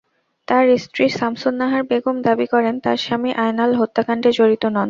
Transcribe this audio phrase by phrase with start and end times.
[0.47, 4.77] তাঁর স্ত্রী শামসুন্নাহার বেগম দাবি করেন, তাঁর স্বামী আয়নাল হত্যাকাণ্ডে জড়িত নন।